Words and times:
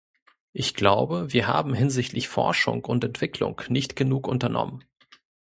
Ich 0.51 0.73
glaube, 0.73 1.31
wir 1.31 1.45
haben 1.45 1.75
hinsichtlich 1.75 2.27
Forschung 2.27 2.83
und 2.85 3.03
Entwicklung 3.03 3.61
nicht 3.69 3.95
genug 3.95 4.27
unternommen. 4.27 4.83